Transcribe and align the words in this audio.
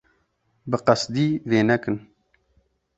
Bi 0.69 0.77
qesdî 0.87 1.27
vê 1.49 1.59
nekin. 1.69 1.95